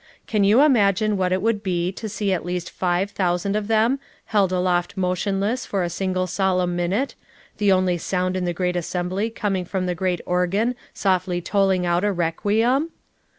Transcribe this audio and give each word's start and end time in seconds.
Can 0.25 0.43
you 0.43 0.61
imagine 0.61 1.15
what 1.15 1.31
it 1.31 1.43
would 1.43 1.61
he 1.63 1.91
to 1.91 2.09
see 2.09 2.33
at 2.33 2.43
least 2.43 2.71
five 2.71 3.11
thousand 3.11 3.55
of 3.55 3.67
them 3.67 3.99
held 4.25 4.51
aloft 4.51 4.97
motionless 4.97 5.67
for 5.67 5.83
a 5.83 5.91
single 5.91 6.25
solemn 6.25 6.75
minute, 6.75 7.13
the 7.59 7.71
only 7.71 7.99
sound 7.99 8.35
in 8.35 8.43
the 8.45 8.51
great 8.51 8.75
assemhly 8.75 9.29
coming 9.29 9.63
from 9.63 9.85
the 9.85 9.93
great 9.93 10.19
organ 10.25 10.73
softly 10.91 11.39
tolling 11.39 11.85
out 11.85 12.03
a 12.03 12.11
re 12.11 12.31
quiem? 12.31 12.87